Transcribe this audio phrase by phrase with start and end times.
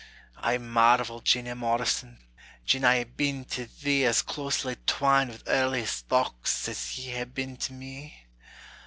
[0.39, 2.17] I marvel, Jeanie Morrison,
[2.65, 7.25] Gin I hae been to thee As closely twined wi' earliest thochts As ye hae
[7.25, 8.25] been to me?